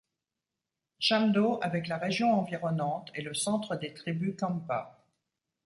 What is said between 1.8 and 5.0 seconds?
la région environnante, est le centre des tribus Khampa.